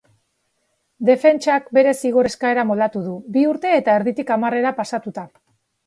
Defentsak 1.09 1.67
bere 1.79 1.93
zigor-eskaera 2.03 2.65
moldatu 2.73 3.05
du, 3.11 3.15
bi 3.37 3.47
urte 3.53 3.79
eta 3.85 4.03
erditik 4.03 4.37
hamarrera 4.39 4.77
pasatuta. 4.83 5.33